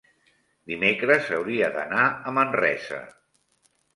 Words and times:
dimecres 0.71 1.29
hauria 1.35 1.69
d'anar 1.77 2.07
a 2.31 2.35
Manresa. 2.37 3.03